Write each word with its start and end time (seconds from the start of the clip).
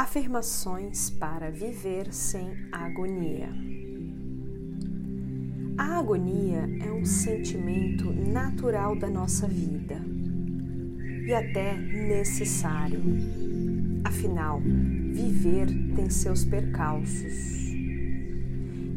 Afirmações 0.00 1.10
para 1.10 1.50
viver 1.50 2.10
sem 2.10 2.56
agonia. 2.72 3.50
A 5.76 5.98
agonia 5.98 6.66
é 6.82 6.90
um 6.90 7.04
sentimento 7.04 8.10
natural 8.10 8.96
da 8.96 9.10
nossa 9.10 9.46
vida 9.46 10.00
e 11.26 11.34
até 11.34 11.76
necessário. 11.76 12.98
Afinal, 14.02 14.62
viver 14.62 15.66
tem 15.94 16.08
seus 16.08 16.46
percalços. 16.46 17.74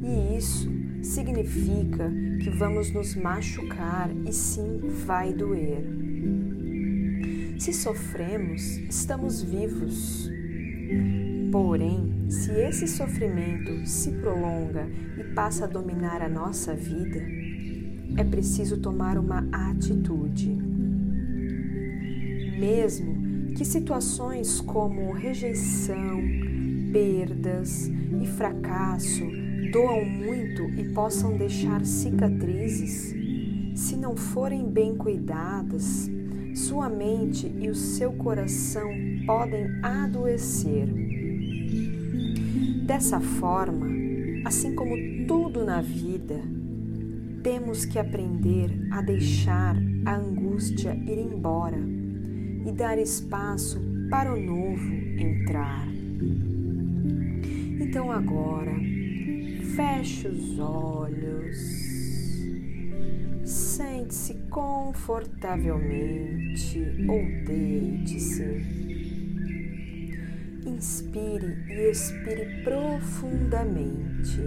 E 0.01 0.37
isso 0.37 0.71
significa 1.01 2.09
que 2.41 2.49
vamos 2.49 2.91
nos 2.91 3.13
machucar 3.13 4.09
e 4.25 4.31
sim 4.31 4.79
vai 5.05 5.33
doer. 5.33 5.83
Se 7.59 7.73
sofremos, 7.73 8.77
estamos 8.87 9.43
vivos 9.43 10.31
Porém, 11.51 12.29
se 12.29 12.51
esse 12.51 12.87
sofrimento 12.87 13.85
se 13.85 14.11
prolonga 14.11 14.87
e 15.17 15.23
passa 15.35 15.65
a 15.65 15.67
dominar 15.67 16.21
a 16.21 16.29
nossa 16.29 16.73
vida, 16.73 17.21
é 18.17 18.23
preciso 18.23 18.77
tomar 18.77 19.17
uma 19.17 19.47
atitude. 19.51 20.49
Mesmo 22.59 23.53
que 23.53 23.63
situações 23.63 24.61
como 24.61 25.11
rejeição, 25.11 26.21
perdas 26.91 27.87
e 28.21 28.25
fracasso 28.25 29.23
doam 29.71 30.05
muito 30.05 30.63
e 30.79 30.85
possam 30.93 31.37
deixar 31.37 31.85
cicatrizes, 31.85 33.13
se 33.75 33.95
não 33.95 34.15
forem 34.15 34.69
bem 34.69 34.95
cuidadas, 34.95 36.09
sua 36.53 36.89
mente 36.89 37.47
e 37.59 37.69
o 37.69 37.75
seu 37.75 38.13
coração 38.13 38.89
podem 39.25 39.67
adoecer. 39.81 40.87
Dessa 42.85 43.19
forma, 43.19 43.87
assim 44.45 44.75
como 44.75 44.95
tudo 45.27 45.63
na 45.63 45.81
vida, 45.81 46.39
temos 47.41 47.85
que 47.85 47.97
aprender 47.97 48.69
a 48.91 49.01
deixar 49.01 49.75
a 50.05 50.15
angústia 50.15 50.93
ir 50.93 51.17
embora 51.17 51.79
e 52.65 52.71
dar 52.71 52.97
espaço 52.97 53.81
para 54.09 54.33
o 54.33 54.39
novo 54.39 54.93
entrar. 55.17 55.87
Então 57.79 58.11
agora, 58.11 58.75
feche 59.75 60.27
os 60.27 60.59
olhos 60.59 61.92
Sente-se 63.83 64.35
confortavelmente 64.49 66.79
ou 67.05 67.21
deite-se. 67.45 68.63
Inspire 70.65 71.65
e 71.67 71.91
expire 71.91 72.63
profundamente. 72.63 74.39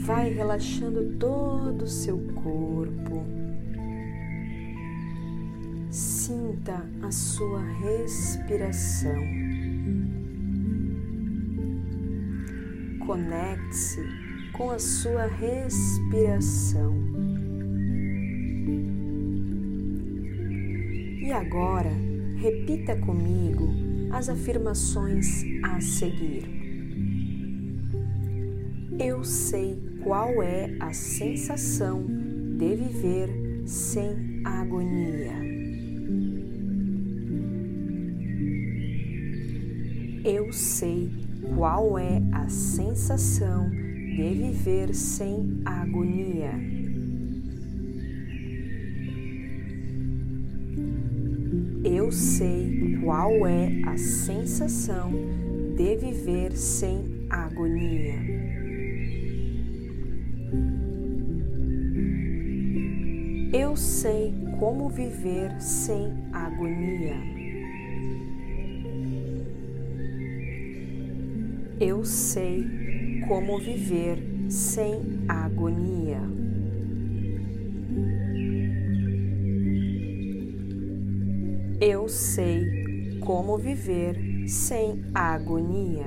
Vai 0.00 0.30
relaxando 0.30 1.16
todo 1.16 1.82
o 1.82 1.88
seu 1.88 2.18
corpo. 2.42 3.24
Sinta 5.90 6.84
a 7.02 7.10
sua 7.12 7.60
respiração. 7.60 9.45
Conecte-se 13.06 14.02
com 14.52 14.70
a 14.70 14.78
sua 14.78 15.26
respiração. 15.26 16.92
E 21.22 21.32
agora, 21.32 21.92
repita 22.36 22.96
comigo 22.96 23.68
as 24.10 24.28
afirmações 24.28 25.44
a 25.62 25.80
seguir. 25.80 26.44
Eu 28.98 29.22
sei 29.22 29.80
qual 30.02 30.42
é 30.42 30.76
a 30.80 30.92
sensação 30.92 32.04
de 32.58 32.74
viver 32.74 33.28
sem 33.66 34.42
agonia. 34.44 35.34
Eu 40.24 40.52
sei 40.52 41.25
qual 41.54 41.98
é 41.98 42.20
a 42.32 42.48
sensação 42.48 43.70
de 43.70 44.34
viver 44.34 44.94
sem 44.94 45.60
agonia? 45.64 46.52
Eu 51.84 52.10
sei 52.10 52.98
qual 53.02 53.46
é 53.46 53.80
a 53.86 53.96
sensação 53.96 55.12
de 55.76 55.96
viver 55.96 56.52
sem 56.56 57.26
agonia. 57.30 58.16
Eu 63.52 63.76
sei 63.76 64.34
como 64.58 64.88
viver 64.88 65.60
sem 65.60 66.12
agonia. 66.32 67.35
Eu 71.78 72.06
sei 72.06 72.64
como 73.28 73.58
viver 73.58 74.18
sem 74.48 75.26
agonia. 75.28 76.22
Eu 81.78 82.08
sei 82.08 83.18
como 83.20 83.58
viver 83.58 84.48
sem 84.48 85.04
agonia. 85.14 86.06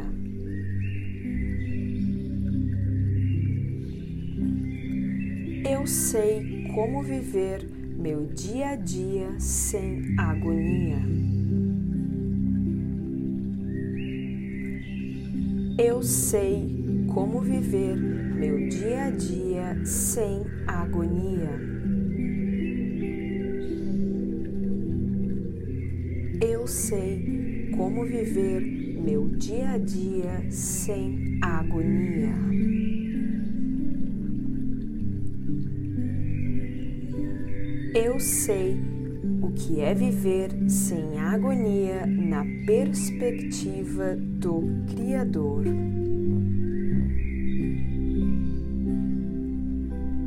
Eu 5.69 5.85
sei 5.85 6.67
como 6.73 7.03
viver 7.03 7.63
meu 7.95 8.25
dia 8.25 8.69
a 8.69 8.75
dia 8.75 9.39
sem 9.39 10.15
agonia. 10.17 11.28
Eu 15.81 16.03
sei 16.03 17.05
como 17.13 17.39
viver 17.39 17.95
meu 17.95 18.67
dia 18.67 19.03
a 19.05 19.11
dia 19.11 19.85
sem 19.85 20.43
agonia. 20.67 21.57
Eu 26.41 26.67
sei 26.67 27.71
como 27.77 28.05
viver 28.05 28.59
meu 29.01 29.29
dia 29.37 29.69
a 29.69 29.77
dia 29.77 30.51
sem 30.51 31.39
agonia. 31.41 32.35
Eu 37.95 38.19
sei 38.19 38.98
o 39.49 39.51
que 39.51 39.81
é 39.81 39.95
viver 39.95 40.51
sem 40.69 41.17
agonia 41.17 42.05
na 42.05 42.45
perspectiva 42.67 44.15
do 44.15 44.61
Criador. 44.93 45.65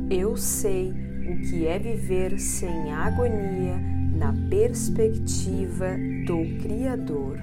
Eu 0.09 0.35
sei 0.35 0.91
o 0.91 1.39
que 1.41 1.65
é 1.65 1.79
viver 1.79 2.37
sem 2.37 2.91
agonia 2.91 3.77
na 4.17 4.33
perspectiva 4.49 5.95
do 6.27 6.61
Criador. 6.61 7.39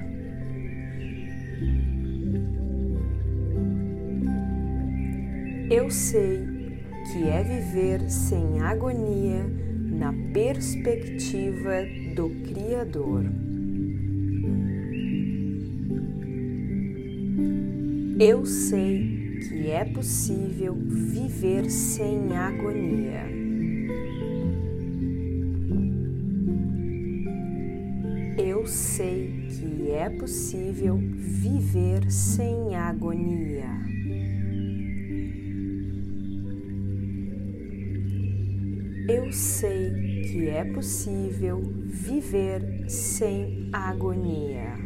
Eu 5.70 5.90
sei 5.90 6.46
que 7.10 7.26
é 7.26 7.42
viver 7.42 8.10
sem 8.10 8.60
agonia 8.60 9.69
na 10.00 10.14
perspectiva 10.32 11.84
do 12.16 12.30
Criador. 12.30 13.26
Eu 18.18 18.46
sei 18.46 19.38
que 19.46 19.70
é 19.70 19.84
possível 19.84 20.74
viver 20.74 21.70
sem 21.70 22.34
agonia. 22.34 23.26
Eu 28.38 28.66
sei 28.66 29.46
que 29.50 29.90
é 29.90 30.08
possível 30.08 30.96
viver 30.96 32.10
sem 32.10 32.74
agonia. 32.74 33.59
Eu 39.12 39.32
sei 39.32 40.22
que 40.22 40.48
é 40.48 40.62
possível 40.62 41.60
viver 41.84 42.88
sem 42.88 43.68
agonia. 43.72 44.76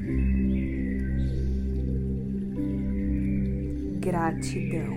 Gratidão. 4.00 4.94